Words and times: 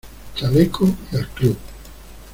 ¡chaleco 0.35 0.89
y 1.11 1.15
al 1.17 1.27
club! 1.27 1.55